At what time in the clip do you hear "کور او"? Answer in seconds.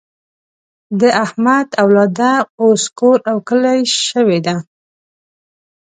2.99-3.37